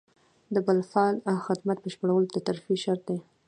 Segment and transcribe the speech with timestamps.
[0.53, 1.15] د بالفعل
[1.45, 3.19] خدمت بشپړول د ترفیع شرط دی.